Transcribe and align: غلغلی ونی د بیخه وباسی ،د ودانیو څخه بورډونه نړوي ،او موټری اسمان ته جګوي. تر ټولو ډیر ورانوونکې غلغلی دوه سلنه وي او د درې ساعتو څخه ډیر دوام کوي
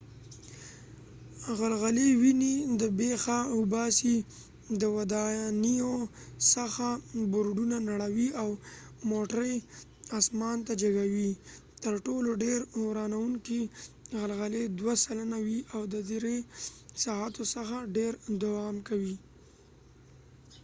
غلغلی 1.57 2.09
ونی 2.21 2.55
د 2.81 2.81
بیخه 2.99 3.39
وباسی 3.59 4.17
،د 4.79 4.83
ودانیو 4.95 5.95
څخه 6.53 6.87
بورډونه 7.31 7.77
نړوي 7.89 8.29
،او 8.41 8.49
موټری 9.11 9.55
اسمان 10.19 10.57
ته 10.67 10.73
جګوي. 10.81 11.31
تر 11.83 11.93
ټولو 12.05 12.29
ډیر 12.43 12.59
ورانوونکې 12.85 13.61
غلغلی 14.19 14.63
دوه 14.79 14.93
سلنه 15.05 15.37
وي 15.45 15.59
او 15.75 15.81
د 15.93 15.95
درې 16.11 16.37
ساعتو 17.03 17.43
څخه 17.55 17.75
ډیر 17.97 18.11
دوام 18.43 18.75
کوي 18.87 19.15